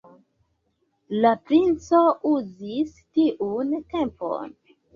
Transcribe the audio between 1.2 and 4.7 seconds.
La princo uzis tiun tempon.